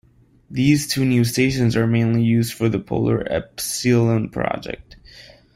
[0.49, 4.95] These two new stations are mainly used for the Polar Epsilon project.